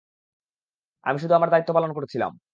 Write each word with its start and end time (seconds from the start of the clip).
আমি 1.03 1.17
শুধু 1.19 1.33
আমার 1.35 1.49
দায়িত্ব 1.49 1.71
পালন 1.73 1.91
করছিলাম। 1.97 2.31